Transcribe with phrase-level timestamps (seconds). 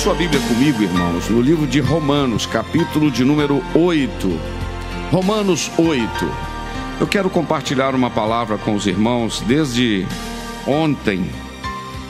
[0.00, 4.40] Sua Bíblia comigo, irmãos, no livro de Romanos, capítulo de número 8.
[5.10, 6.02] Romanos 8.
[6.98, 10.06] Eu quero compartilhar uma palavra com os irmãos desde
[10.66, 11.30] ontem.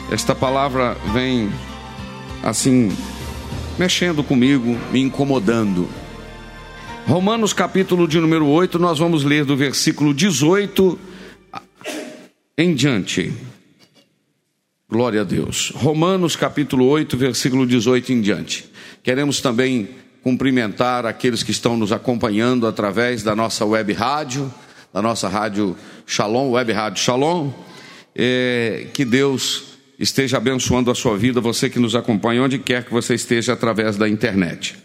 [0.09, 1.51] Esta palavra vem
[2.41, 2.95] assim
[3.77, 5.85] mexendo comigo, me incomodando.
[7.05, 10.97] Romanos capítulo de número 8, nós vamos ler do versículo 18
[12.57, 13.50] em diante.
[14.91, 15.71] Glória a Deus.
[15.73, 18.65] Romanos capítulo 8, versículo 18 em diante.
[19.01, 19.87] Queremos também
[20.21, 24.53] cumprimentar aqueles que estão nos acompanhando através da nossa web rádio,
[24.93, 27.51] da nossa rádio Shalom, web rádio Shalom.
[28.13, 32.91] É, que Deus esteja abençoando a sua vida, você que nos acompanha, onde quer que
[32.91, 34.75] você esteja através da internet.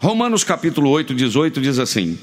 [0.00, 2.18] Romanos capítulo 8, 18 diz assim: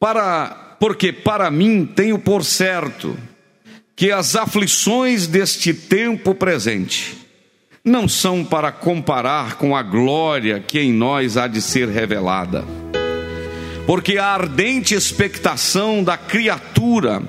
[0.00, 3.14] Para, porque para mim tenho por certo
[3.96, 7.16] que as aflições deste tempo presente
[7.82, 12.62] não são para comparar com a glória que em nós há de ser revelada.
[13.86, 17.22] Porque a ardente expectação da criatura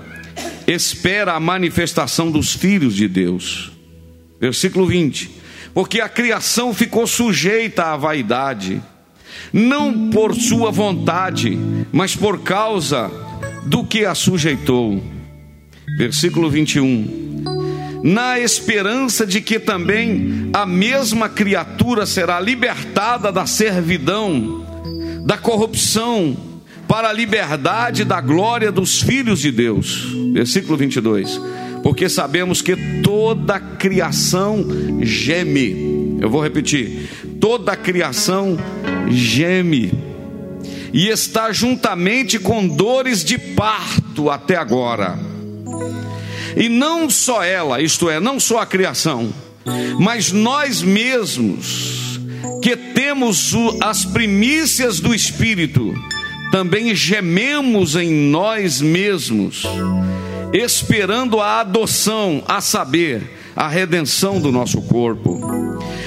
[0.68, 3.72] espera a manifestação dos filhos de Deus.
[4.38, 5.32] Versículo 20:
[5.74, 8.82] Porque a criação ficou sujeita à vaidade,
[9.54, 11.58] não por sua vontade,
[11.94, 13.10] mas por causa
[13.68, 15.17] do que a sujeitou
[15.96, 18.02] versículo 21.
[18.04, 24.66] Na esperança de que também a mesma criatura será libertada da servidão,
[25.26, 26.36] da corrupção,
[26.88, 30.08] para a liberdade da glória dos filhos de Deus.
[30.34, 31.40] Versículo 22.
[31.84, 34.66] Porque sabemos que toda a criação
[35.02, 36.18] geme.
[36.22, 37.10] Eu vou repetir.
[37.40, 38.58] Toda a criação
[39.10, 39.92] geme
[40.94, 45.37] e está juntamente com dores de parto até agora.
[46.56, 49.32] E não só ela, isto é, não só a criação,
[50.00, 52.20] mas nós mesmos,
[52.62, 55.94] que temos as primícias do Espírito,
[56.52, 59.64] também gememos em nós mesmos,
[60.54, 63.22] esperando a adoção, a saber,
[63.56, 65.40] a redenção do nosso corpo.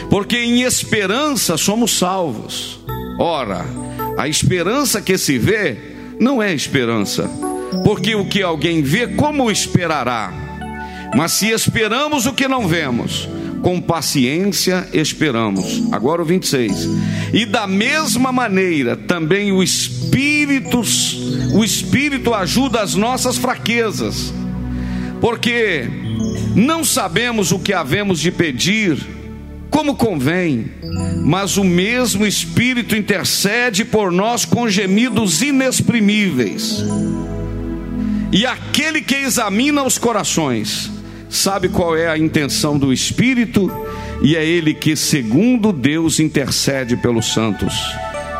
[0.08, 2.80] Porque em esperança somos salvos.
[3.18, 3.64] Ora,
[4.18, 5.76] a esperança que se vê
[6.18, 7.30] não é esperança
[7.84, 10.32] porque o que alguém vê, como esperará?
[11.14, 13.28] Mas se esperamos o que não vemos,
[13.62, 15.82] com paciência esperamos.
[15.92, 16.88] Agora o 26.
[17.32, 20.82] E da mesma maneira, também o Espírito,
[21.54, 24.32] o Espírito ajuda as nossas fraquezas.
[25.20, 25.88] Porque
[26.54, 28.98] não sabemos o que havemos de pedir
[29.70, 30.66] como convém,
[31.24, 36.84] mas o mesmo Espírito intercede por nós com gemidos inexprimíveis.
[38.32, 40.90] E aquele que examina os corações
[41.28, 43.70] sabe qual é a intenção do Espírito,
[44.22, 47.74] e é ele que, segundo Deus, intercede pelos santos.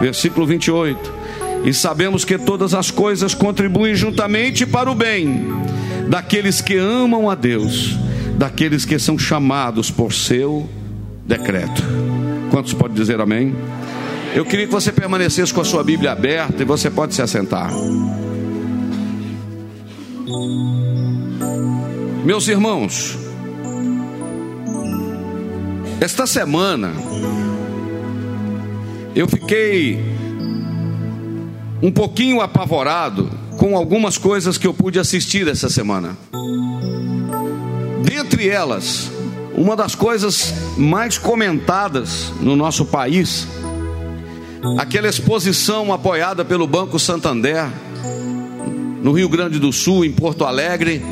[0.01, 1.21] Versículo 28.
[1.65, 5.47] E sabemos que todas as coisas contribuem juntamente para o bem
[6.09, 7.97] daqueles que amam a Deus,
[8.37, 10.69] daqueles que são chamados por seu
[11.25, 11.83] decreto.
[12.51, 13.55] Quantos podem dizer amém?
[14.35, 17.71] Eu queria que você permanecesse com a sua Bíblia aberta e você pode se assentar.
[22.25, 23.19] Meus irmãos,
[26.01, 26.93] esta semana
[29.15, 29.99] eu fiquei
[31.83, 36.17] um pouquinho apavorado com algumas coisas que eu pude assistir essa semana.
[38.05, 39.11] Dentre elas,
[39.55, 43.47] uma das coisas mais comentadas no nosso país,
[44.79, 47.69] aquela exposição apoiada pelo Banco Santander
[49.03, 51.03] no Rio Grande do Sul, em Porto Alegre,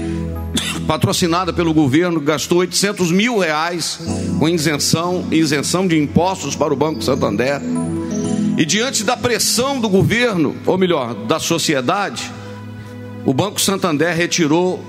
[0.87, 4.01] patrocinada pelo governo, gastou 800 mil reais
[4.39, 7.61] com isenção, isenção de impostos para o Banco Santander.
[8.57, 12.31] E diante da pressão do governo, ou melhor, da sociedade,
[13.25, 14.83] o Banco Santander retirou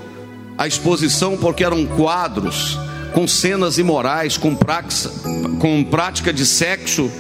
[0.58, 2.78] a exposição porque eram quadros
[3.14, 5.12] com cenas imorais, com, praxa,
[5.60, 7.12] com prática de sexo,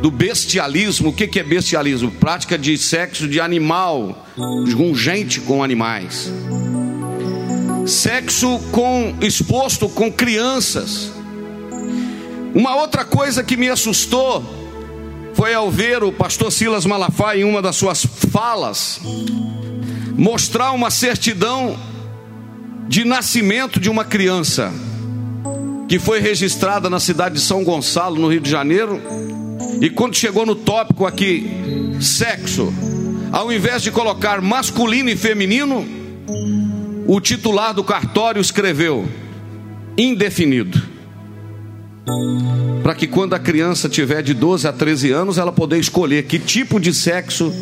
[0.00, 1.10] do bestialismo.
[1.10, 2.10] O que é bestialismo?
[2.10, 4.26] Prática de sexo de animal,
[4.76, 6.32] com gente com animais.
[7.86, 11.12] Sexo com exposto com crianças.
[12.54, 14.44] Uma outra coisa que me assustou
[15.34, 19.00] foi ao ver o pastor Silas Malafaia em uma das suas falas
[20.18, 21.78] mostrar uma certidão
[22.88, 24.72] de nascimento de uma criança
[25.88, 29.00] que foi registrada na cidade de São Gonçalo, no Rio de Janeiro.
[29.80, 31.48] E quando chegou no tópico aqui,
[32.00, 32.72] sexo,
[33.30, 35.86] ao invés de colocar masculino e feminino,
[37.06, 39.08] o titular do cartório escreveu
[39.96, 40.82] indefinido.
[42.82, 46.38] Para que quando a criança tiver de 12 a 13 anos, ela poder escolher que
[46.38, 47.52] tipo de sexo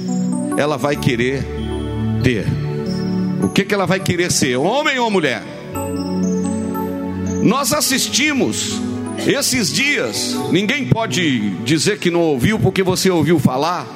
[0.56, 1.44] ela vai querer
[2.22, 2.46] ter.
[3.42, 5.42] O que, que ela vai querer ser, homem ou mulher?
[7.42, 8.80] Nós assistimos
[9.26, 13.86] esses dias, ninguém pode dizer que não ouviu porque você ouviu falar,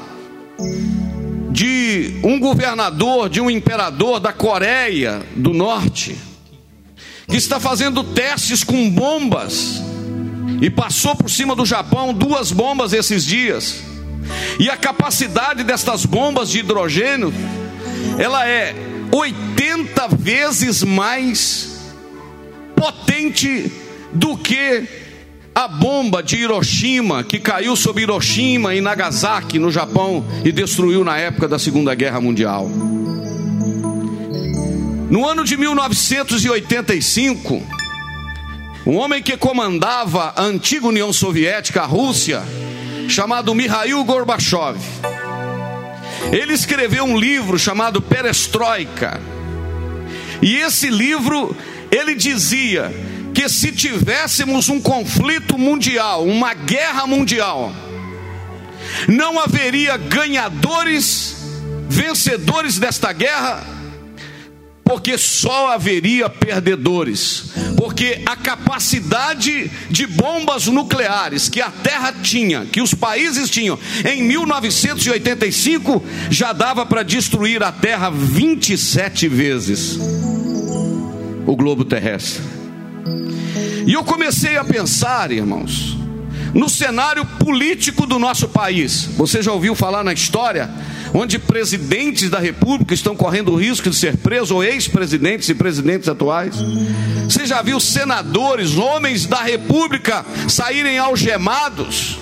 [1.50, 6.16] de um governador, de um imperador da Coreia do Norte,
[7.28, 9.82] que está fazendo testes com bombas
[10.60, 13.82] e passou por cima do Japão duas bombas esses dias.
[14.58, 17.32] E a capacidade destas bombas de hidrogênio,
[18.18, 18.74] ela é
[19.12, 21.92] 80 vezes mais
[22.76, 23.72] potente
[24.12, 24.99] do que
[25.54, 31.18] a bomba de Hiroshima, que caiu sobre Hiroshima e Nagasaki, no Japão, e destruiu na
[31.18, 32.68] época da Segunda Guerra Mundial.
[35.10, 37.62] No ano de 1985,
[38.86, 42.42] um homem que comandava a antiga União Soviética, a Rússia,
[43.08, 44.78] chamado Mikhail Gorbachev,
[46.32, 49.20] ele escreveu um livro chamado Perestroika.
[50.40, 51.54] E esse livro
[51.90, 52.92] ele dizia
[53.40, 57.72] que se tivéssemos um conflito mundial, uma guerra mundial,
[59.08, 61.36] não haveria ganhadores,
[61.88, 63.66] vencedores desta guerra,
[64.84, 67.54] porque só haveria perdedores.
[67.78, 74.22] Porque a capacidade de bombas nucleares que a Terra tinha, que os países tinham em
[74.22, 79.98] 1985, já dava para destruir a Terra 27 vezes
[81.46, 82.59] o globo terrestre.
[83.86, 85.96] E eu comecei a pensar, irmãos,
[86.54, 89.08] no cenário político do nosso país.
[89.16, 90.70] Você já ouviu falar na história
[91.12, 96.08] onde presidentes da república estão correndo o risco de ser presos, ou ex-presidentes e presidentes
[96.08, 96.54] atuais?
[97.24, 102.18] Você já viu senadores, homens da república, saírem algemados,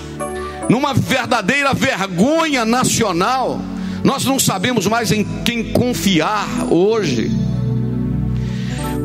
[0.69, 3.61] numa verdadeira vergonha nacional?
[4.05, 7.31] Nós não sabemos mais em quem confiar hoje.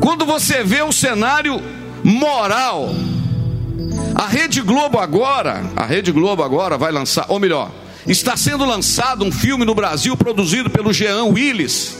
[0.00, 1.60] Quando você vê o cenário
[2.04, 2.94] moral,
[4.14, 7.70] a Rede Globo agora, a Rede Globo agora vai lançar, ou melhor,
[8.06, 11.96] está sendo lançado um filme no Brasil produzido pelo Jean Willis,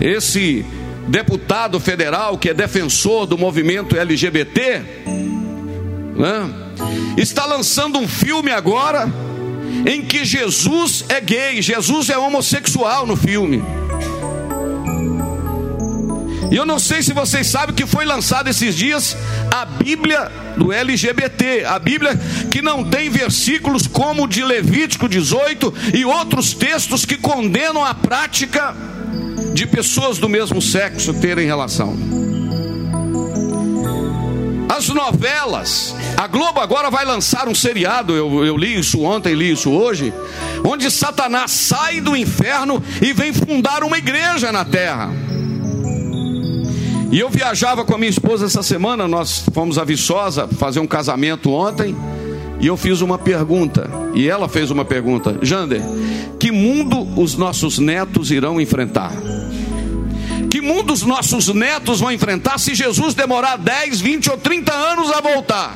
[0.00, 0.66] esse
[1.06, 4.82] deputado federal que é defensor do movimento LGBT,
[6.16, 6.50] né?
[7.16, 9.08] está lançando um filme agora
[9.86, 13.62] em que Jesus é gay, Jesus é homossexual no filme.
[16.50, 19.16] E eu não sei se vocês sabem que foi lançada esses dias
[19.52, 22.18] a Bíblia do LGBT, a Bíblia
[22.50, 27.94] que não tem versículos como o de Levítico 18 e outros textos que condenam a
[27.94, 28.74] prática
[29.54, 31.96] de pessoas do mesmo sexo terem relação.
[34.68, 39.52] As novelas, a Globo agora vai lançar um seriado, eu, eu li isso ontem, li
[39.52, 40.12] isso hoje,
[40.64, 45.29] onde Satanás sai do inferno e vem fundar uma igreja na terra.
[47.10, 50.86] E eu viajava com a minha esposa essa semana, nós fomos a Viçosa fazer um
[50.86, 51.96] casamento ontem,
[52.60, 55.82] e eu fiz uma pergunta, e ela fez uma pergunta: Jander,
[56.38, 59.12] que mundo os nossos netos irão enfrentar?
[60.48, 65.10] Que mundo os nossos netos vão enfrentar se Jesus demorar 10, 20 ou 30 anos
[65.10, 65.74] a voltar?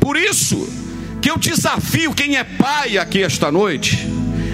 [0.00, 0.66] Por isso
[1.20, 4.08] que eu desafio quem é pai aqui esta noite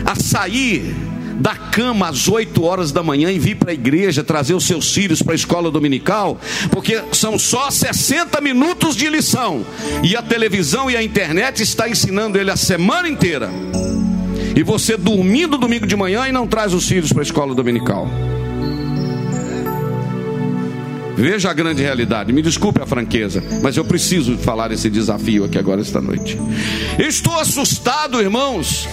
[0.04, 1.06] a sair
[1.38, 4.93] da cama às 8 horas da manhã e vir para a igreja trazer os seus
[4.93, 6.38] filhos para a escola dominical,
[6.71, 9.64] porque são só 60 minutos de lição
[10.02, 13.50] e a televisão e a internet está ensinando ele a semana inteira.
[14.55, 18.09] E você dormindo domingo de manhã e não traz os filhos para a escola dominical.
[21.16, 22.31] Veja a grande realidade.
[22.31, 26.38] Me desculpe a franqueza, mas eu preciso falar esse desafio aqui agora esta noite.
[26.99, 28.87] Estou assustado, irmãos,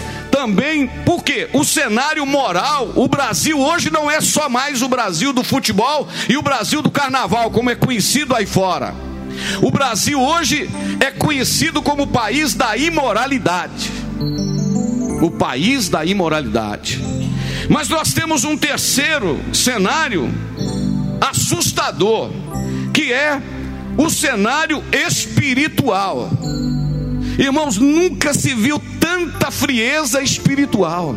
[0.44, 5.42] também porque o cenário moral, o Brasil hoje não é só mais o Brasil do
[5.42, 8.94] futebol e o Brasil do carnaval, como é conhecido aí fora.
[9.62, 10.70] O Brasil hoje
[11.00, 13.90] é conhecido como o país da imoralidade.
[15.22, 17.00] O país da imoralidade.
[17.70, 20.30] Mas nós temos um terceiro cenário
[21.22, 22.32] assustador,
[22.94, 23.42] que é
[23.98, 26.30] o cenário espiritual.
[27.38, 31.16] Irmãos, nunca se viu tanta frieza espiritual.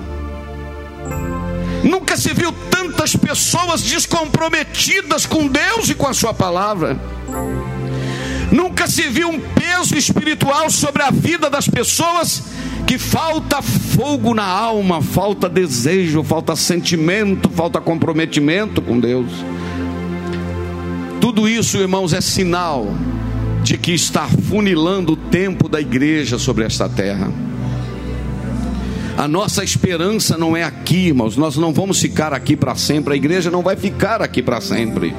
[1.84, 6.98] Nunca se viu tantas pessoas descomprometidas com Deus e com a Sua palavra.
[8.50, 12.42] Nunca se viu um peso espiritual sobre a vida das pessoas
[12.86, 19.30] que falta fogo na alma, falta desejo, falta sentimento, falta comprometimento com Deus.
[21.20, 22.86] Tudo isso, irmãos, é sinal
[23.66, 27.32] de que está funilando o tempo da igreja sobre esta terra.
[29.18, 31.36] A nossa esperança não é aqui, irmãos.
[31.36, 33.14] Nós não vamos ficar aqui para sempre.
[33.14, 35.12] A igreja não vai ficar aqui para sempre.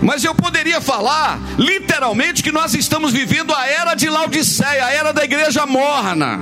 [0.00, 5.12] Mas eu poderia falar, literalmente, que nós estamos vivendo a era de Laodiceia, a era
[5.12, 6.40] da igreja morna.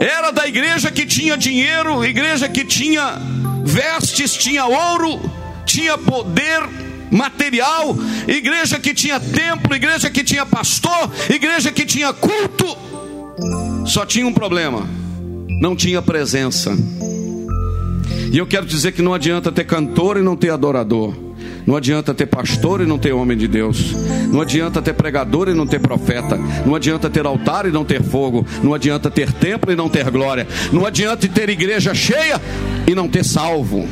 [0.00, 3.18] Era da igreja que tinha dinheiro, igreja que tinha
[3.64, 5.20] vestes, tinha ouro,
[5.66, 7.96] tinha poder material,
[8.26, 12.76] igreja que tinha templo, igreja que tinha pastor, igreja que tinha culto.
[13.86, 14.86] Só tinha um problema:
[15.60, 16.76] não tinha presença.
[18.30, 21.14] E eu quero dizer que não adianta ter cantor e não ter adorador.
[21.66, 23.92] Não adianta ter pastor e não ter homem de Deus.
[24.32, 26.38] Não adianta ter pregador e não ter profeta.
[26.64, 28.46] Não adianta ter altar e não ter fogo.
[28.62, 30.46] Não adianta ter templo e não ter glória.
[30.72, 32.40] Não adianta ter igreja cheia
[32.86, 33.86] e não ter salvo.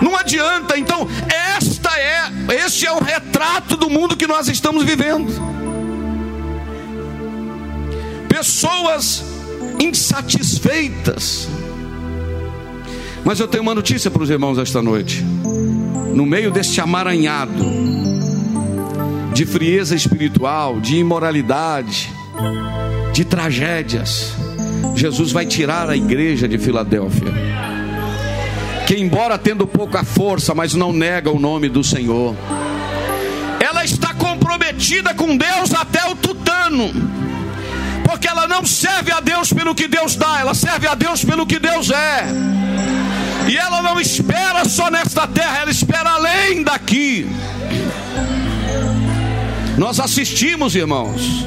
[0.00, 1.08] Não adianta, então,
[1.56, 2.30] esta é,
[2.64, 5.32] este é o retrato do mundo que nós estamos vivendo.
[8.28, 9.24] Pessoas
[9.80, 11.48] insatisfeitas,
[13.24, 15.22] mas eu tenho uma notícia para os irmãos esta noite.
[15.22, 17.64] No meio deste amaranhado
[19.32, 22.12] de frieza espiritual, de imoralidade,
[23.12, 24.34] de tragédias,
[24.94, 27.32] Jesus vai tirar a igreja de Filadélfia.
[28.86, 32.34] Que, embora tendo pouca força, mas não nega o nome do Senhor,
[33.60, 36.92] ela está comprometida com Deus até o tutano
[38.12, 41.46] porque ela não serve a Deus pelo que Deus dá, ela serve a Deus pelo
[41.46, 42.26] que Deus é.
[43.48, 47.26] E ela não espera só nesta terra, ela espera além daqui.
[49.78, 51.46] Nós assistimos, irmãos.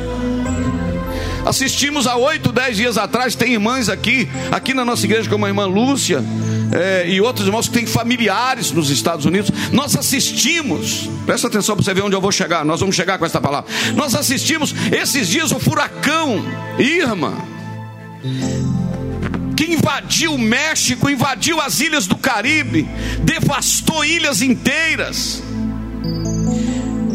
[1.45, 3.35] Assistimos há oito, dez dias atrás.
[3.35, 6.23] Tem irmãs aqui, aqui na nossa igreja, como a irmã Lúcia,
[6.71, 9.51] é, e outros irmãos que têm familiares nos Estados Unidos.
[9.71, 12.65] Nós assistimos, presta atenção para você ver onde eu vou chegar.
[12.65, 13.71] Nós vamos chegar com esta palavra.
[13.95, 16.43] Nós assistimos esses dias o furacão
[16.79, 17.55] Irma
[19.55, 22.87] que invadiu o México, invadiu as ilhas do Caribe,
[23.23, 25.41] devastou ilhas inteiras,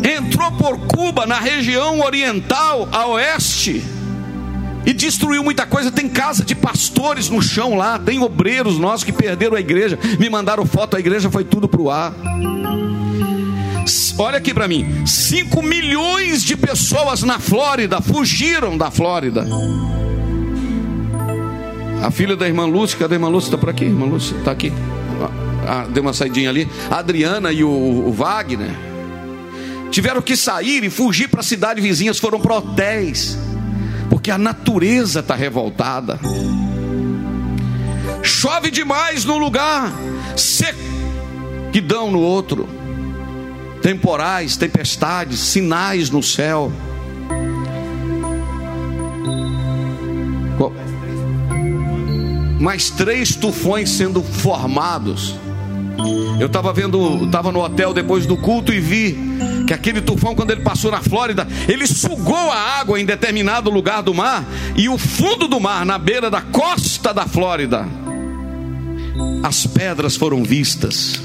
[0.03, 3.85] entrou por Cuba, na região oriental, a oeste,
[4.85, 5.91] e destruiu muita coisa.
[5.91, 10.29] Tem casa de pastores no chão lá, tem obreiros nossos que perderam a igreja, me
[10.29, 12.15] mandaram foto, a igreja foi tudo para o ar.
[14.19, 19.47] Olha aqui para mim: 5 milhões de pessoas na Flórida fugiram da Flórida.
[22.03, 23.49] A filha da irmã Lúcia, cadê a irmã Lúcia?
[23.49, 24.73] Está por aqui, irmã Lúcia, está aqui.
[25.67, 26.69] Ah, deu uma saidinha ali.
[26.91, 28.71] A Adriana e o, o Wagner
[29.91, 33.37] tiveram que sair e fugir para a cidade vizinhas, foram para hotéis,
[34.21, 36.21] porque a natureza está revoltada.
[38.23, 39.91] Chove demais num lugar,
[40.37, 42.69] sequidão no outro,
[43.81, 46.71] temporais, tempestades, sinais no céu.
[52.61, 55.35] mais três tufões sendo formados.
[56.38, 59.19] Eu estava vendo, estava no hotel depois do culto e vi
[59.66, 64.02] que aquele tufão, quando ele passou na Flórida, ele sugou a água em determinado lugar
[64.02, 64.45] do mar
[64.76, 67.87] e o fundo do mar, na beira da costa da Flórida,
[69.42, 71.21] as pedras foram vistas.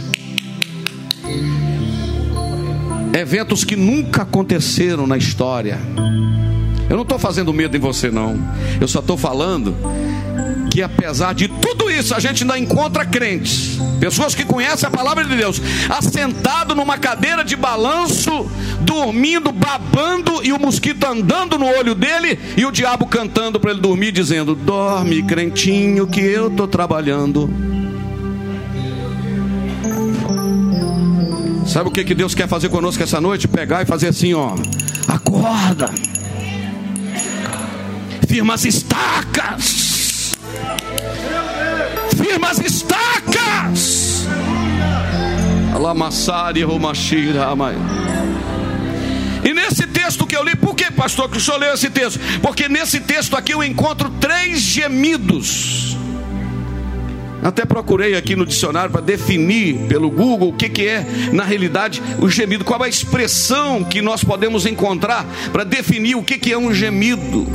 [3.14, 5.80] Eventos que nunca aconteceram na história.
[6.90, 8.38] Eu não estou fazendo medo em você, não.
[8.80, 9.76] Eu só estou falando
[10.70, 15.24] que apesar de tudo isso, a gente ainda encontra crentes, pessoas que conhecem a palavra
[15.24, 18.46] de Deus, assentado numa cadeira de balanço,
[18.82, 23.82] dormindo, babando e o mosquito andando no olho dele e o diabo cantando para ele
[23.82, 27.50] dormir, dizendo: Dorme, crentinho, que eu estou trabalhando.
[31.66, 33.48] Sabe o que, que Deus quer fazer conosco essa noite?
[33.48, 34.54] Pegar e fazer assim, ó.
[35.08, 35.90] Acorda.
[38.28, 39.86] Firma as estacas.
[42.26, 44.26] Firma as estacas.
[45.76, 47.76] Alamassari, Romachira, mãe.
[49.44, 52.20] E nesse texto que eu li, por que, pastor, que o senhor leu esse texto?
[52.42, 55.96] Porque nesse texto aqui eu encontro três gemidos
[57.44, 62.02] até procurei aqui no dicionário para definir pelo Google o que, que é, na realidade,
[62.20, 62.66] o gemido.
[62.66, 67.46] Qual a expressão que nós podemos encontrar para definir o que, que é um gemido?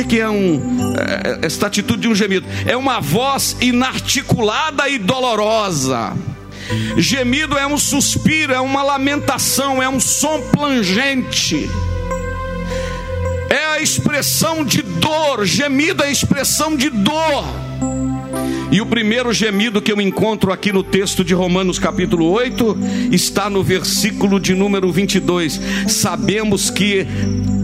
[0.00, 2.46] Que, que é um, é, esta atitude de um gemido?
[2.66, 6.16] É uma voz inarticulada e dolorosa.
[6.96, 11.68] Gemido é um suspiro, é uma lamentação, é um som plangente.
[13.48, 17.44] É a expressão de dor, gemido é a expressão de dor.
[18.72, 22.78] E o primeiro gemido que eu encontro aqui no texto de Romanos, capítulo 8,
[23.10, 25.60] está no versículo de número 22.
[25.88, 27.04] Sabemos que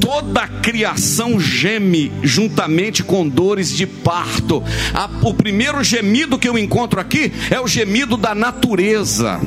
[0.00, 4.64] toda a criação geme juntamente com dores de parto.
[5.22, 9.40] O primeiro gemido que eu encontro aqui é o gemido da natureza.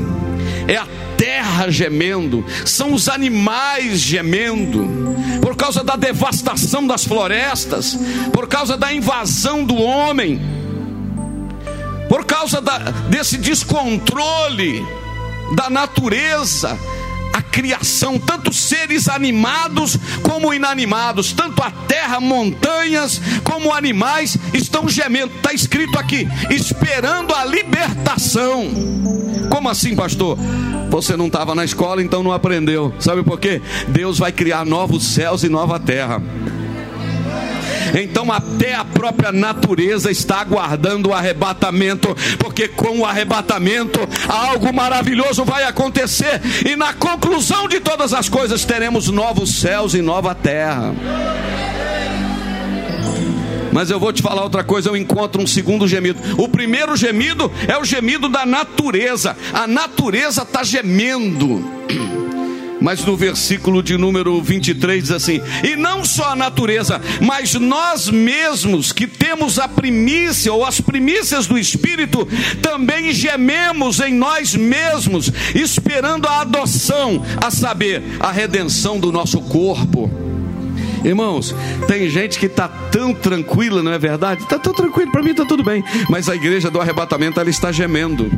[0.66, 0.88] É a
[1.18, 4.88] terra gemendo, são os animais gemendo,
[5.42, 8.00] por causa da devastação das florestas,
[8.32, 10.59] por causa da invasão do homem
[12.10, 14.84] por causa da, desse descontrole
[15.56, 16.78] da natureza,
[17.32, 25.32] a criação, tanto seres animados como inanimados, tanto a terra, montanhas, como animais, estão gemendo.
[25.36, 28.68] Está escrito aqui, esperando a libertação.
[29.50, 30.38] Como assim, pastor?
[30.90, 32.94] Você não estava na escola, então não aprendeu.
[33.00, 33.62] Sabe por quê?
[33.88, 36.22] Deus vai criar novos céus e nova terra.
[37.94, 45.44] Então, até a própria natureza está aguardando o arrebatamento, porque com o arrebatamento algo maravilhoso
[45.44, 50.94] vai acontecer, e na conclusão de todas as coisas teremos novos céus e nova terra.
[53.72, 56.20] Mas eu vou te falar outra coisa, eu encontro um segundo gemido.
[56.42, 59.38] O primeiro gemido é o gemido da natureza.
[59.54, 61.64] A natureza está gemendo.
[62.82, 68.10] Mas no versículo de número 23 diz assim: E não só a natureza, mas nós
[68.10, 72.28] mesmos que temos a primícia ou as primícias do Espírito,
[72.62, 80.10] também gememos em nós mesmos, esperando a adoção, a saber, a redenção do nosso corpo.
[81.04, 81.56] Irmãos,
[81.88, 84.44] tem gente que está tão tranquila, não é verdade?
[84.44, 85.84] Está tão tranquilo, para mim está tudo bem.
[86.10, 88.30] Mas a igreja do arrebatamento, ela está gemendo.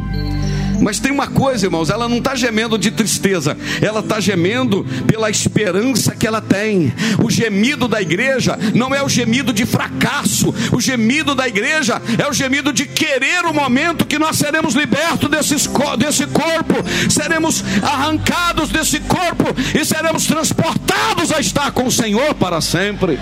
[0.81, 5.29] Mas tem uma coisa, irmãos, ela não está gemendo de tristeza, ela está gemendo pela
[5.29, 6.91] esperança que ela tem.
[7.23, 12.27] O gemido da igreja não é o gemido de fracasso, o gemido da igreja é
[12.27, 16.75] o gemido de querer o momento que nós seremos libertos desse, corpo,
[17.09, 19.45] seremos arrancados desse corpo
[19.79, 23.19] e seremos transportados a estar com o Senhor para sempre.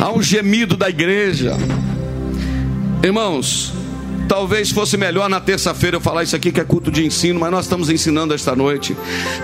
[0.00, 1.56] Há um gemido da igreja.
[3.02, 3.83] Irmãos,
[4.28, 7.50] Talvez fosse melhor na terça-feira eu falar isso aqui que é culto de ensino, mas
[7.50, 8.96] nós estamos ensinando esta noite.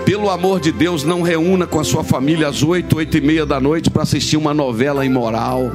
[0.04, 3.44] Pelo amor de Deus, não reúna com a sua família às oito, oito e meia
[3.44, 5.70] da noite para assistir uma novela imoral.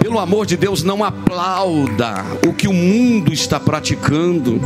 [0.00, 4.60] Pelo amor de Deus, não aplauda o que o mundo está praticando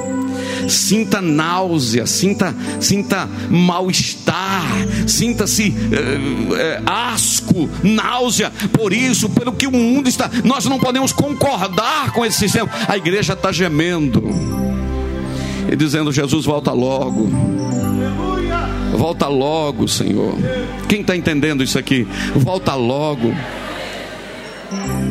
[0.68, 4.64] sinta náusea, sinta, sinta mal-estar,
[5.06, 10.30] sinta-se é, é, asco, náusea, por isso, pelo que o mundo está.
[10.44, 12.68] Nós não podemos concordar com esse sistema.
[12.88, 14.22] A igreja está gemendo
[15.70, 17.28] e dizendo: Jesus, volta logo.
[18.96, 20.34] Volta logo, Senhor.
[20.88, 22.06] Quem está entendendo isso aqui?
[22.36, 23.34] Volta logo.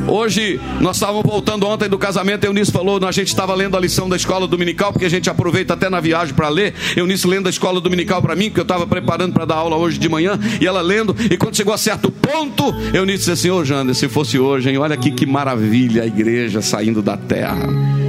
[0.08, 4.10] Hoje, nós estávamos voltando ontem do casamento, Eunice falou, a gente estava lendo a lição
[4.10, 6.74] da escola dominical, porque a gente aproveita até na viagem para ler.
[6.96, 9.98] Eunice lendo a escola dominical para mim, porque eu estava preparando para dar aula hoje
[9.98, 13.58] de manhã, e ela lendo, e quando chegou a certo ponto, Eunice disse assim: Ô
[13.58, 18.01] oh, Jander, se fosse hoje, hein, olha aqui que maravilha a igreja saindo da terra.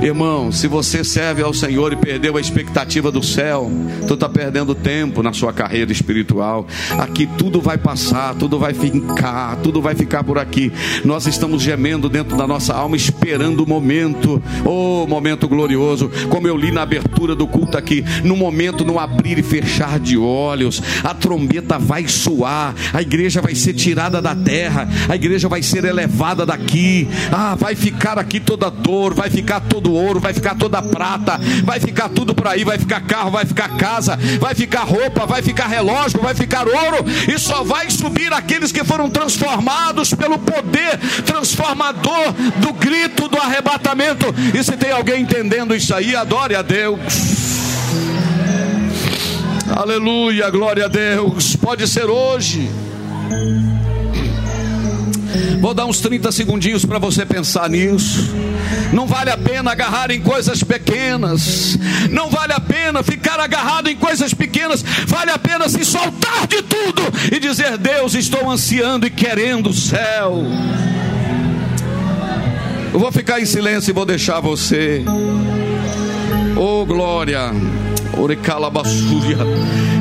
[0.00, 3.68] Irmão, se você serve ao Senhor e perdeu a expectativa do céu,
[4.06, 6.68] tu está perdendo tempo na sua carreira espiritual.
[6.96, 10.72] Aqui tudo vai passar, tudo vai ficar, tudo vai ficar por aqui.
[11.04, 16.56] Nós estamos gemendo dentro da nossa alma, esperando o momento, oh, momento glorioso, como eu
[16.56, 21.12] li na abertura do culto aqui, no momento, no abrir e fechar de olhos, a
[21.12, 26.46] trombeta vai soar, a igreja vai ser tirada da terra, a igreja vai ser elevada
[26.46, 30.82] daqui, ah, vai ficar aqui toda dor, vai ficar todo todo ouro, vai ficar toda
[30.82, 35.24] prata, vai ficar tudo por aí, vai ficar carro, vai ficar casa, vai ficar roupa,
[35.24, 40.38] vai ficar relógio, vai ficar ouro, e só vai subir aqueles que foram transformados pelo
[40.38, 44.26] poder transformador do grito do arrebatamento.
[44.54, 46.98] E se tem alguém entendendo isso aí, adore a Deus.
[49.74, 51.56] Aleluia, glória a Deus.
[51.56, 52.68] Pode ser hoje.
[55.60, 58.32] Vou dar uns 30 segundinhos para você pensar nisso.
[58.92, 61.78] Não vale a pena agarrar em coisas pequenas.
[62.10, 64.82] Não vale a pena ficar agarrado em coisas pequenas.
[65.06, 69.74] Vale a pena se soltar de tudo e dizer: Deus, estou ansiando e querendo o
[69.74, 70.44] céu.
[72.92, 75.04] Eu vou ficar em silêncio e vou deixar você.
[76.56, 77.52] Oh, glória.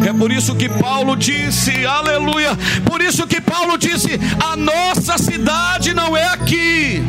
[0.08, 2.58] É por isso que Paulo disse, aleluia.
[2.86, 7.04] Por isso que Paulo disse: a nossa cidade não é aqui.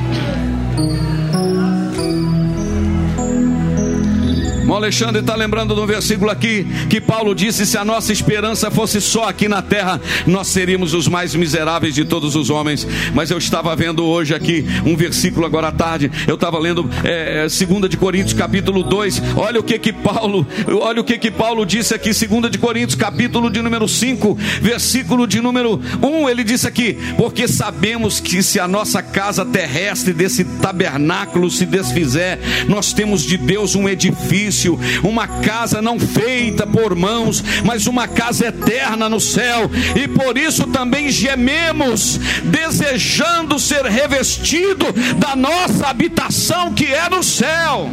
[4.69, 9.01] O Alexandre está lembrando do versículo aqui que Paulo disse: se a nossa esperança fosse
[9.01, 12.87] só aqui na terra, nós seríamos os mais miseráveis de todos os homens.
[13.15, 16.13] Mas eu estava vendo hoje aqui um versículo agora à tarde.
[16.27, 19.23] Eu estava lendo é, 2 é, de Coríntios capítulo 2.
[19.37, 20.47] Olha o que que Paulo,
[20.83, 25.27] olha o que que Paulo disse aqui, 2 de Coríntios capítulo de número 5, versículo
[25.27, 26.29] de número 1.
[26.29, 32.39] Ele disse aqui: porque sabemos que se a nossa casa terrestre desse tabernáculo se desfizer,
[32.69, 38.09] nós temos de Deus um edifício edifício, uma casa não feita por mãos, mas uma
[38.09, 39.71] casa eterna no céu.
[39.94, 47.88] E por isso também gememos, desejando ser revestido da nossa habitação que é no céu.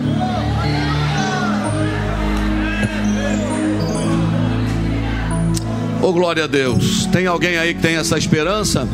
[6.01, 7.07] Oh glória a Deus.
[7.07, 8.87] Tem alguém aí que tem essa esperança?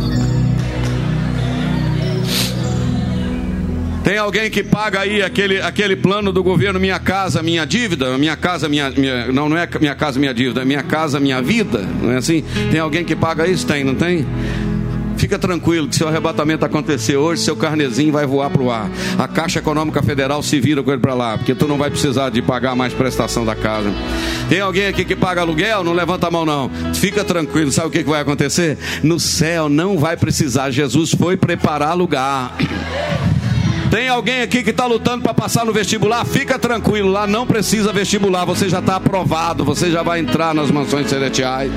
[4.03, 8.17] Tem alguém que paga aí aquele, aquele plano do governo Minha Casa Minha Dívida?
[8.17, 9.31] Minha Casa Minha, minha.
[9.31, 11.87] Não, não é Minha Casa Minha Dívida, é Minha Casa Minha Vida.
[12.01, 12.43] Não é assim?
[12.71, 13.65] Tem alguém que paga isso?
[13.65, 14.25] Tem, não tem?
[15.17, 18.89] Fica tranquilo que se o arrebatamento acontecer hoje, seu carnezinho vai voar para o ar.
[19.19, 22.31] A Caixa Econômica Federal se vira com ele para lá, porque tu não vai precisar
[22.31, 23.93] de pagar mais prestação da casa.
[24.49, 25.83] Tem alguém aqui que paga aluguel?
[25.83, 26.71] Não levanta a mão não.
[26.95, 28.79] Fica tranquilo, sabe o que vai acontecer?
[29.03, 30.71] No céu não vai precisar.
[30.71, 32.57] Jesus foi preparar lugar.
[33.91, 36.23] Tem alguém aqui que está lutando para passar no vestibular?
[36.23, 40.71] Fica tranquilo, lá não precisa vestibular, você já está aprovado, você já vai entrar nas
[40.71, 41.69] mansões celestiais.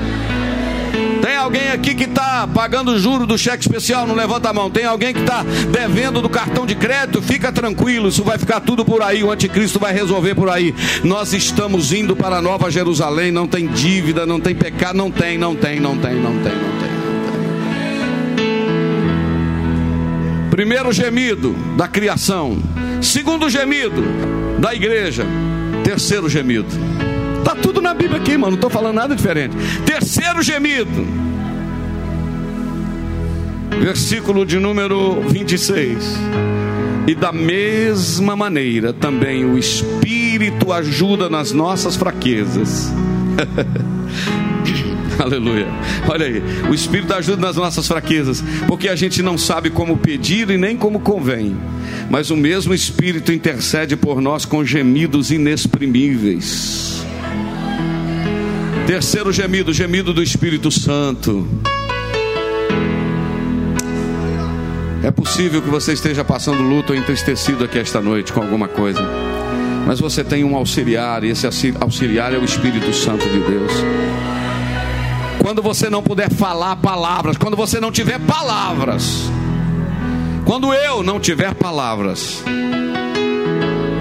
[1.21, 4.07] Tem alguém aqui que está pagando o juro do cheque especial?
[4.07, 4.71] Não levanta a mão.
[4.71, 7.21] Tem alguém que está devendo do cartão de crédito?
[7.21, 9.21] Fica tranquilo, isso vai ficar tudo por aí.
[9.21, 10.73] O anticristo vai resolver por aí.
[11.03, 13.29] Nós estamos indo para Nova Jerusalém.
[13.29, 16.79] Não tem dívida, não tem pecado, não tem, não tem, não tem, não tem, não
[16.79, 16.94] tem.
[20.55, 22.57] Primeiro gemido da criação.
[23.01, 24.01] Segundo gemido
[24.57, 25.25] da igreja.
[25.83, 26.69] Terceiro gemido.
[27.43, 28.51] Tá tudo na Bíblia aqui, mano.
[28.51, 29.53] Não estou falando nada diferente.
[29.85, 31.05] Terceiro gemido.
[33.81, 36.17] Versículo de número 26.
[37.05, 42.93] E da mesma maneira também o Espírito ajuda nas nossas fraquezas.
[45.19, 45.67] Aleluia.
[46.07, 50.49] Olha aí, o Espírito ajuda nas nossas fraquezas, porque a gente não sabe como pedir
[50.49, 51.55] e nem como convém.
[52.09, 57.03] Mas o mesmo Espírito intercede por nós com gemidos inexprimíveis.
[58.85, 61.47] Terceiro gemido, gemido do Espírito Santo.
[65.01, 69.01] É possível que você esteja passando luto ou entristecido aqui esta noite com alguma coisa.
[69.85, 71.45] Mas você tem um auxiliar, e esse
[71.79, 73.71] auxiliar é o Espírito Santo de Deus.
[75.45, 79.29] Quando você não puder falar palavras, quando você não tiver palavras,
[80.43, 82.43] quando eu não tiver palavras,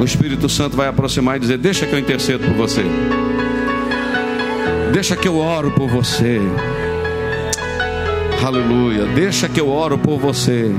[0.00, 2.82] o Espírito Santo vai aproximar e dizer: Deixa que eu intercedo por você,
[4.90, 6.40] deixa que eu oro por você.
[8.42, 10.74] Aleluia, deixa que eu oro por você,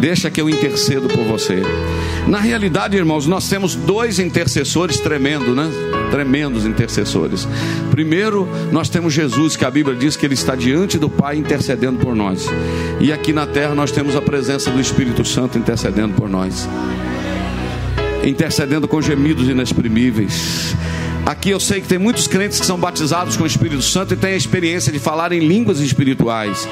[0.00, 1.62] deixa que eu intercedo por você.
[2.26, 5.70] Na realidade, irmãos, nós temos dois intercessores tremendos, né?
[6.10, 7.46] tremendos intercessores.
[7.90, 11.98] Primeiro, nós temos Jesus, que a Bíblia diz que ele está diante do Pai intercedendo
[11.98, 12.46] por nós.
[13.00, 16.68] E aqui na terra nós temos a presença do Espírito Santo intercedendo por nós.
[18.22, 20.74] intercedendo com gemidos inexprimíveis.
[21.24, 24.16] Aqui eu sei que tem muitos crentes que são batizados com o Espírito Santo e
[24.16, 26.68] têm a experiência de falar em línguas espirituais.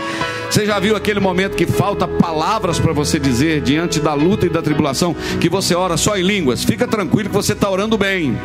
[0.51, 4.49] Você já viu aquele momento que falta palavras para você dizer diante da luta e
[4.49, 6.65] da tribulação, que você ora só em línguas?
[6.65, 8.37] Fica tranquilo que você está orando bem.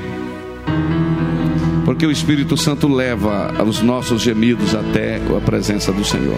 [1.86, 6.38] Porque o Espírito Santo leva os nossos gemidos até a presença do Senhor.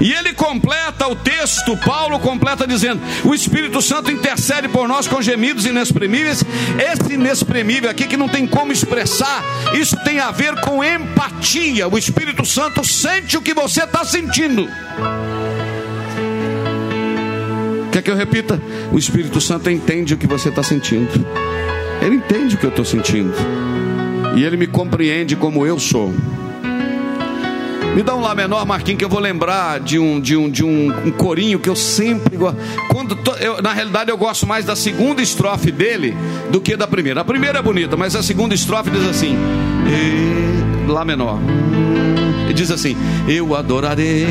[0.00, 5.22] E ele completa o texto, Paulo completa dizendo: o Espírito Santo intercede por nós com
[5.22, 6.44] gemidos inexprimíveis.
[6.78, 9.42] Esse inexprimível aqui que não tem como expressar,
[9.74, 11.88] isso tem a ver com empatia.
[11.88, 14.68] O Espírito Santo sente o que você está sentindo.
[17.92, 18.60] Quer que eu repita?
[18.92, 21.24] O Espírito Santo entende o que você está sentindo.
[22.02, 23.32] Ele entende o que eu estou sentindo.
[24.36, 26.12] E ele me compreende como eu sou.
[27.94, 30.64] Me dá um Lá menor, Marquinhos, que eu vou lembrar de um, de um, de
[30.64, 32.58] um, um corinho que eu sempre gosto.
[32.90, 36.16] Quando to, eu, na realidade, eu gosto mais da segunda estrofe dele
[36.50, 37.20] do que da primeira.
[37.20, 39.36] A primeira é bonita, mas a segunda estrofe diz assim:
[39.86, 41.38] e, Lá menor.
[42.48, 42.96] E diz assim:
[43.28, 44.26] Eu adorarei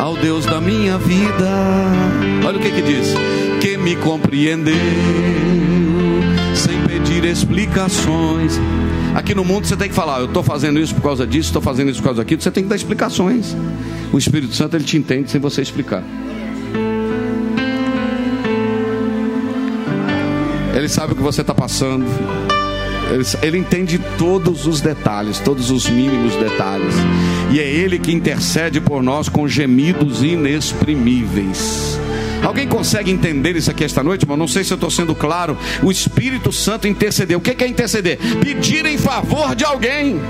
[0.00, 1.50] ao Deus da minha vida.
[2.46, 3.14] Olha o que que diz:
[3.60, 4.74] Que me compreendeu
[6.54, 8.58] sem pedir explicações.
[9.14, 11.60] Aqui no mundo você tem que falar, eu estou fazendo isso por causa disso, estou
[11.62, 12.40] fazendo isso por causa daquilo.
[12.40, 13.54] Você tem que dar explicações.
[14.12, 16.02] O Espírito Santo ele te entende sem você explicar.
[20.74, 22.06] Ele sabe o que você está passando.
[23.10, 26.94] Ele, ele, entende todos os detalhes, todos os mínimos detalhes.
[27.50, 31.91] E é Ele que intercede por nós com gemidos inexprimíveis.
[32.42, 34.36] Alguém consegue entender isso aqui esta noite, irmão?
[34.36, 35.56] Não sei se eu estou sendo claro.
[35.82, 37.38] O Espírito Santo intercedeu.
[37.38, 38.18] O que é interceder?
[38.40, 40.20] Pedir em favor de alguém.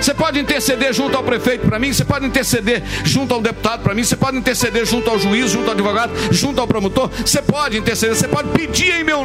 [0.00, 3.94] Você pode interceder junto ao prefeito para mim, você pode interceder junto ao deputado para
[3.94, 7.10] mim, você pode interceder junto ao juiz, junto ao advogado, junto ao promotor.
[7.24, 9.22] Você pode interceder, você pode pedir em meu,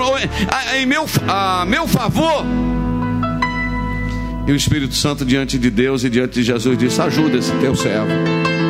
[0.75, 2.45] em meu, a meu favor.
[4.47, 7.75] E o Espírito Santo diante de Deus e diante de Jesus disse: ajuda esse teu
[7.75, 8.60] servo.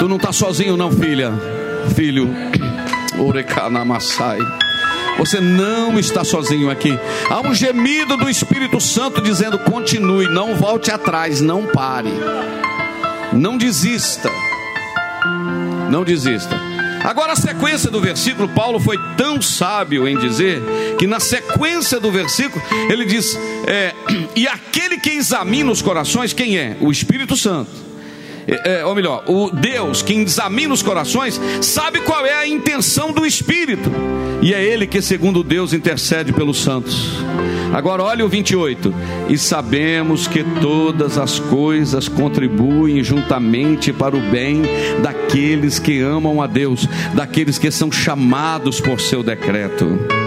[0.00, 1.30] Tu não está sozinho, não, filha,
[1.94, 2.34] filho.
[3.18, 4.38] Orecanamassai.
[5.18, 6.98] Você não está sozinho aqui.
[7.28, 12.14] Há um gemido do Espírito Santo dizendo: continue, não volte atrás, não pare,
[13.30, 14.30] não desista,
[15.90, 16.58] não desista.
[17.04, 20.62] Agora, a sequência do versículo, Paulo foi tão sábio em dizer
[20.98, 23.94] que na sequência do versículo ele diz: é,
[24.34, 26.78] e aquele que examina os corações, quem é?
[26.80, 27.89] O Espírito Santo
[28.64, 33.24] é, ou melhor, o Deus que examina os corações, sabe qual é a intenção do
[33.24, 33.90] Espírito,
[34.42, 37.20] e é Ele que, segundo Deus, intercede pelos santos.
[37.72, 38.92] Agora, olha o 28.
[39.28, 44.62] E sabemos que todas as coisas contribuem juntamente para o bem
[45.02, 50.19] daqueles que amam a Deus, daqueles que são chamados por seu decreto.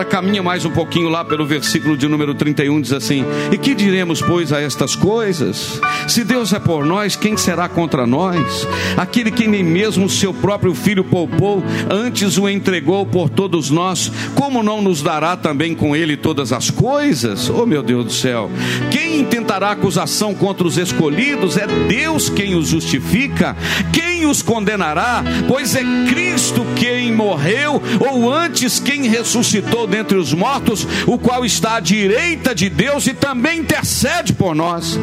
[0.00, 3.74] Agora caminha mais um pouquinho lá pelo versículo de número 31, diz assim: E que
[3.74, 5.78] diremos, pois, a estas coisas?
[6.08, 8.66] Se Deus é por nós, quem será contra nós?
[8.96, 14.62] Aquele que nem mesmo seu próprio filho poupou, antes o entregou por todos nós, como
[14.62, 17.50] não nos dará também com ele todas as coisas?
[17.50, 18.50] Oh meu Deus do céu!
[18.90, 21.58] Quem intentará acusação contra os escolhidos?
[21.58, 23.54] É Deus quem os justifica.
[23.92, 25.22] Quem os condenará?
[25.46, 31.44] Pois é Cristo quem morreu, ou antes quem ressuscitou ressuscitou dentre os mortos, o qual
[31.44, 34.98] está à direita de Deus e também intercede por nós.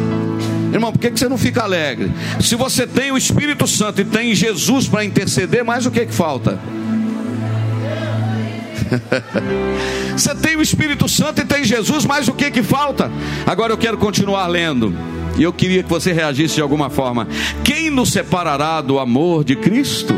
[0.74, 2.12] Irmão, por que você não fica alegre?
[2.40, 6.14] Se você tem o Espírito Santo e tem Jesus para interceder, mais o que, que
[6.14, 6.60] falta?
[10.16, 13.12] você tem o Espírito Santo e tem Jesus, mais o que, que falta?
[13.46, 14.94] Agora eu quero continuar lendo.
[15.38, 17.28] E eu queria que você reagisse de alguma forma.
[17.64, 20.16] Quem nos separará do amor de Cristo?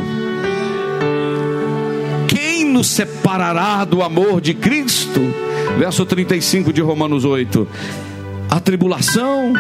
[2.79, 5.19] Nos separará do amor de Cristo?
[5.77, 7.67] Verso 35 de Romanos 8:
[8.49, 9.51] A tribulação,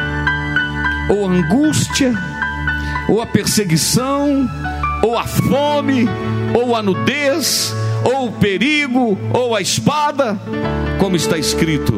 [1.09, 2.13] ou a angústia,
[3.09, 4.49] ou a perseguição,
[5.03, 6.07] ou a fome,
[6.55, 10.39] ou a nudez, ou o perigo, ou a espada,
[10.97, 11.93] como está escrito,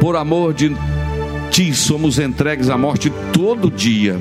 [0.00, 0.74] por amor de
[1.50, 4.18] ti somos entregues à morte todo dia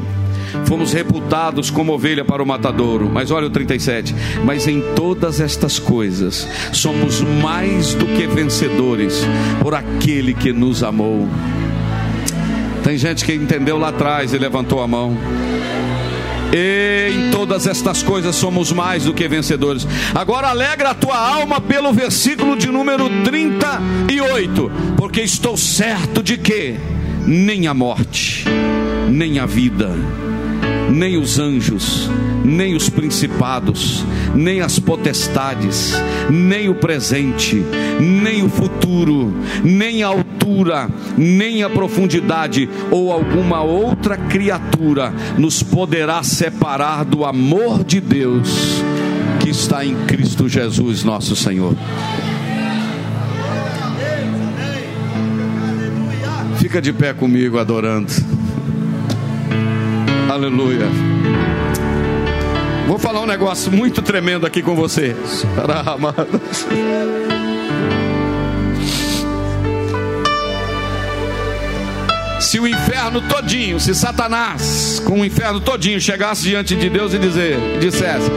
[0.65, 3.09] fomos reputados como ovelha para o matadouro.
[3.11, 4.15] Mas olha o 37.
[4.43, 9.25] Mas em todas estas coisas somos mais do que vencedores
[9.61, 11.27] por aquele que nos amou.
[12.83, 15.17] Tem gente que entendeu lá atrás e levantou a mão.
[16.53, 19.87] E em todas estas coisas somos mais do que vencedores.
[20.13, 26.75] Agora alegra a tua alma pelo versículo de número 38, porque estou certo de que
[27.25, 28.45] nem a morte,
[29.09, 29.95] nem a vida,
[30.91, 32.09] nem os anjos,
[32.43, 34.03] nem os principados,
[34.35, 35.93] nem as potestades,
[36.29, 37.63] nem o presente,
[37.99, 46.21] nem o futuro, nem a altura, nem a profundidade ou alguma outra criatura nos poderá
[46.23, 48.81] separar do amor de Deus
[49.39, 51.75] que está em Cristo Jesus, nosso Senhor.
[56.57, 58.40] Fica de pé comigo adorando.
[60.41, 60.87] Aleluia.
[62.87, 65.15] Vou falar um negócio muito tremendo aqui com você.
[72.39, 77.19] Se o inferno todinho, se Satanás com o inferno todinho chegasse diante de Deus e
[77.19, 78.31] dizer, dissesse: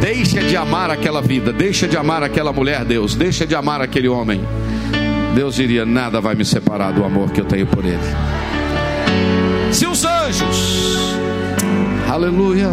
[0.00, 4.08] "Deixa de amar aquela vida, deixa de amar aquela mulher, Deus, deixa de amar aquele
[4.08, 4.40] homem".
[5.34, 8.00] Deus diria: "Nada vai me separar do amor que eu tenho por ele".
[9.70, 11.20] Se os anjos
[12.10, 12.68] Aleluia.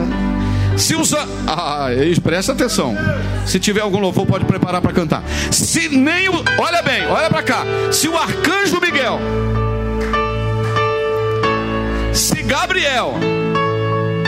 [0.75, 1.19] Se usa.
[1.45, 1.89] Ah,
[2.23, 2.95] presta atenção.
[3.45, 5.23] Se tiver algum louvor, pode preparar para cantar.
[5.51, 6.43] Se nem o.
[6.57, 7.63] Olha bem, olha para cá.
[7.91, 9.19] Se o arcanjo Miguel.
[12.11, 13.13] Se Gabriel.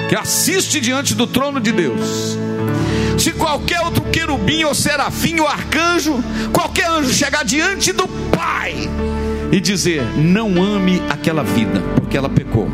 [0.08, 2.38] Que assiste diante do trono de Deus.
[3.18, 6.24] Se qualquer outro querubim ou serafim ou arcanjo.
[6.54, 8.76] Qualquer anjo chegar diante do Pai.
[9.52, 12.70] E dizer: Não ame aquela vida, porque ela pecou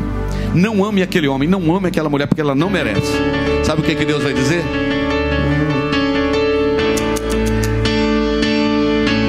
[0.56, 3.12] não ame aquele homem, não ame aquela mulher, porque ela não merece.
[3.62, 4.64] Sabe o que, que Deus vai dizer?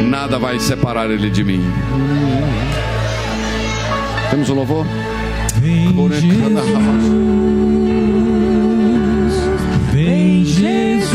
[0.09, 1.61] Nada vai separar ele de mim.
[4.31, 4.85] Temos o um louvor?
[5.59, 6.23] Vem Jesus,
[9.91, 11.11] vem Jesus,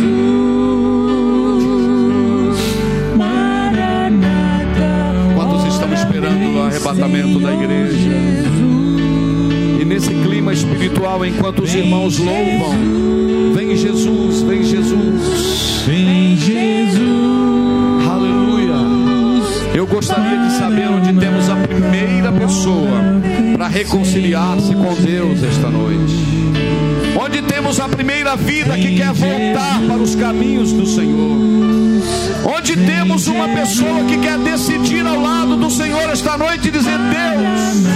[3.16, 4.22] Maranata.
[5.35, 7.82] Quantos estão esperando o arrebatamento da igreja?
[10.83, 13.53] Espiritual enquanto os irmãos louvam.
[13.55, 15.85] Vem Jesus, vem Jesus.
[15.87, 18.09] Vem Jesus.
[18.11, 18.75] Aleluia.
[19.75, 23.01] Eu gostaria de saber onde temos a primeira pessoa
[23.57, 26.14] para reconciliar-se com Deus esta noite.
[27.21, 31.38] Onde temos a primeira vida que quer voltar para os caminhos do Senhor.
[32.45, 36.99] Onde temos uma pessoa que quer decidir ao lado do Senhor esta noite e dizer:
[36.99, 37.87] Deus,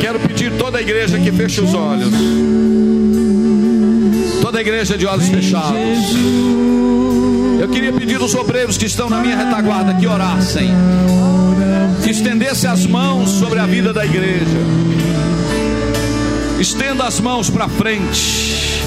[0.00, 2.12] Quero, pedir toda a igreja que feche os olhos.
[4.40, 5.98] Toda a igreja de olhos fechados.
[7.60, 10.70] Eu queria pedir aos obreiros que estão na minha retaguarda que orassem.
[12.02, 14.60] Que estendessem as mãos sobre a vida da igreja.
[16.58, 18.82] Estenda as mãos para frente.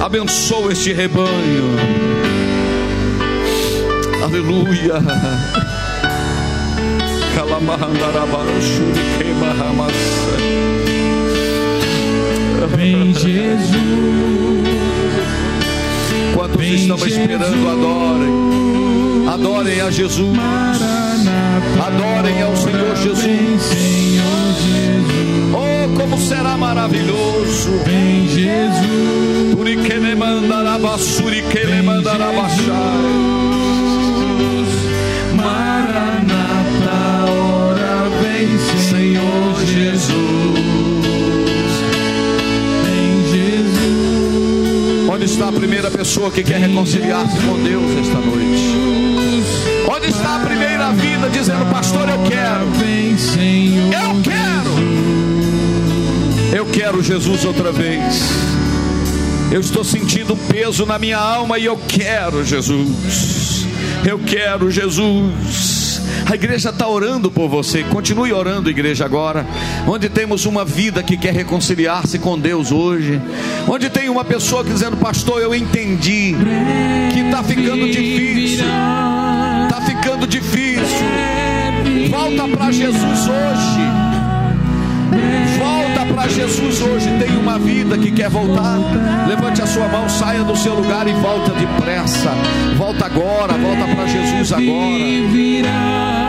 [0.00, 1.76] Abençoa este rebanho.
[4.22, 4.94] Aleluia.
[12.74, 13.76] Vem Jesus.
[16.34, 17.20] Quantos Vem estão Jesus.
[17.20, 19.28] esperando, adorem.
[19.28, 20.38] Adorem a Jesus.
[21.86, 23.62] Adorem ao Senhor Jesus.
[25.52, 27.70] Oh, como será maravilhoso.
[27.84, 29.54] Vem Jesus.
[29.54, 33.15] Turique le mandará basuri que le mandará baixar.
[45.36, 48.74] Está a primeira pessoa que quer reconciliar-se com Deus esta noite?
[49.86, 52.64] Onde está a primeira vida dizendo, pastor, eu quero.
[53.92, 54.70] Eu quero.
[56.56, 58.22] Eu quero Jesus outra vez.
[59.52, 63.66] Eu estou sentindo um peso na minha alma e eu quero Jesus.
[64.06, 66.00] Eu quero Jesus.
[66.28, 67.84] A igreja está orando por você.
[67.84, 69.46] Continue orando, igreja, agora.
[69.86, 73.20] Onde temos uma vida que quer reconciliar-se com Deus hoje.
[73.68, 76.34] Onde tem uma pessoa dizendo, pastor, eu entendi
[77.12, 78.64] que está ficando difícil.
[79.64, 81.06] Está ficando difícil.
[82.10, 83.80] Volta para Jesus hoje.
[85.58, 87.08] Volta para Jesus hoje.
[87.18, 88.78] Tem uma vida que quer voltar.
[89.28, 92.30] Levante a sua mão, saia do seu lugar e volta depressa.
[92.76, 96.25] Volta agora, volta para Jesus agora.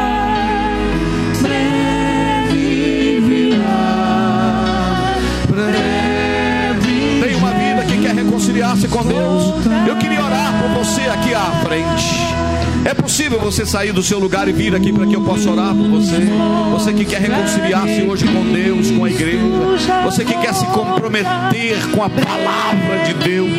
[8.88, 9.54] Com Deus.
[9.88, 12.38] Eu queria orar por você aqui à frente.
[12.86, 15.76] É possível você sair do seu lugar e vir aqui para que eu possa orar
[15.76, 16.28] por você?
[16.72, 20.04] Você que quer reconciliar-se hoje com Deus, com a igreja.
[20.06, 23.50] Você que quer se comprometer com a palavra de Deus.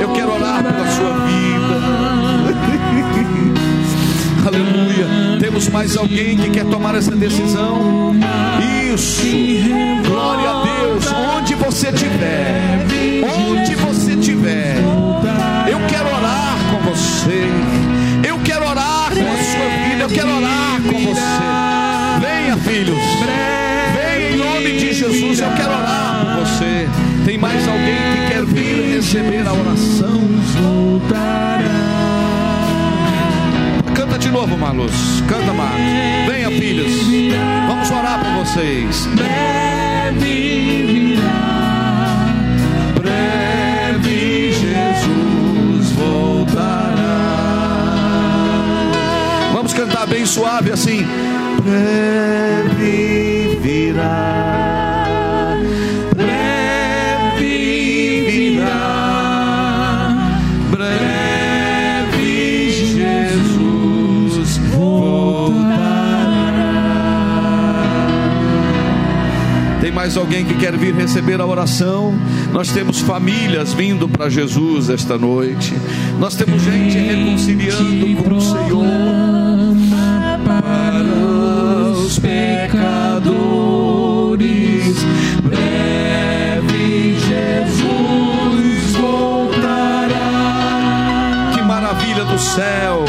[0.00, 1.76] Eu quero orar pela sua vida.
[4.46, 5.38] Aleluia.
[5.40, 8.14] Temos mais alguém que quer tomar essa decisão?
[8.92, 9.22] Isso.
[10.06, 11.35] Glória a Deus.
[11.64, 12.84] Você estiver,
[13.22, 14.76] onde você estiver,
[15.68, 17.48] eu quero orar com você.
[18.26, 20.02] Eu quero orar com a sua vida.
[20.02, 21.20] Eu quero orar com você.
[22.20, 22.98] Venha, filhos.
[23.94, 25.40] Venha em nome de Jesus.
[25.40, 26.88] Eu quero orar com você.
[27.24, 30.20] Tem mais alguém que quer vir receber a oração?
[33.94, 34.92] Canta de novo, Marlos.
[35.26, 35.80] Canta, Marlos.
[36.28, 36.92] Venha, filhos.
[37.66, 39.06] Vamos orar por vocês.
[39.14, 41.15] Breve
[49.76, 51.06] cantar bem suave assim.
[51.62, 54.66] Breve virá.
[70.06, 72.14] mais alguém que quer vir receber a oração?
[72.52, 75.74] Nós temos famílias vindo para Jesus esta noite.
[76.20, 79.45] Nós temos gente reconciliando com o Senhor.
[80.46, 82.76] Para os pecadores,
[85.42, 90.10] breve Jesus voltará.
[91.52, 93.04] Que maravilha do céu!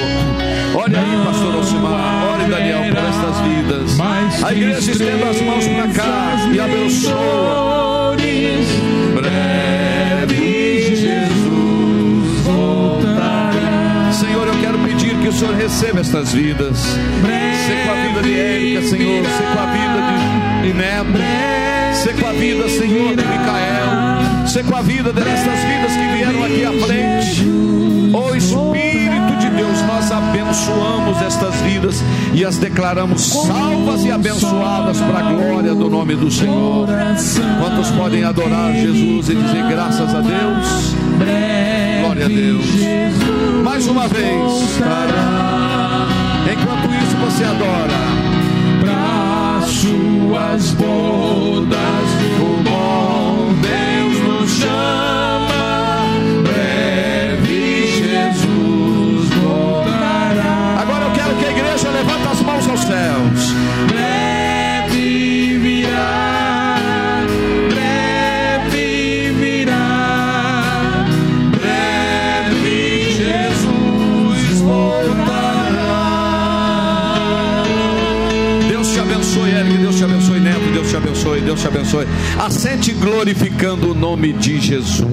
[0.73, 3.99] Olha aí, pastor Alcimar, ore Daniel por estas vidas.
[4.43, 8.15] A igreja estenda as mãos para cá e abençoa.
[9.13, 9.76] Breve
[15.27, 16.77] que o Senhor receba estas vidas.
[16.77, 19.25] Ser com a vida de Érica, Senhor.
[19.25, 21.95] Ser com a vida de, Neto.
[21.95, 24.47] Ser com a vida, Senhor, de Micael.
[24.47, 27.45] Ser com a vida destas vidas que vieram aqui à frente.
[28.13, 32.01] Oh Espírito de Deus, nós abençoamos estas vidas
[32.33, 36.87] e as declaramos salvas e abençoadas para a glória do nome do Senhor.
[37.59, 41.06] Quantos podem adorar Jesus e dizer graças a Deus?
[41.17, 42.65] Glória a Deus.
[43.63, 44.25] Mais uma vez,
[46.51, 47.99] enquanto isso você adora,
[48.81, 52.07] para suas bodas,
[52.39, 56.05] o bom Deus nos chama.
[56.43, 60.77] Breve Jesus voltará.
[60.81, 63.53] Agora eu quero que a igreja levante as mãos aos céus.
[63.87, 64.36] Breve
[81.57, 82.07] Deus te abençoe.
[82.39, 85.07] Assente glorificando o nome de Jesus.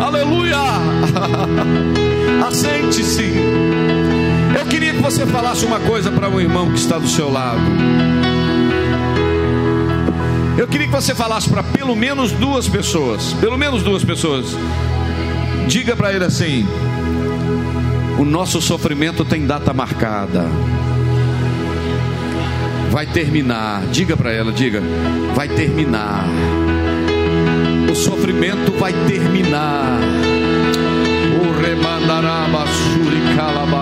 [0.00, 0.58] Aleluia!
[2.46, 3.32] Assente-se.
[4.58, 7.60] Eu queria que você falasse uma coisa para o irmão que está do seu lado.
[10.58, 13.32] Eu queria que você falasse para pelo menos duas pessoas.
[13.34, 14.54] Pelo menos duas pessoas.
[15.66, 16.66] Diga para ele assim:
[18.18, 20.46] O nosso sofrimento tem data marcada.
[22.92, 23.86] Vai terminar.
[23.86, 24.82] Diga para ela, diga.
[25.34, 26.26] Vai terminar.
[27.90, 29.98] O sofrimento vai terminar.
[31.40, 33.81] O remandará basuri calabai.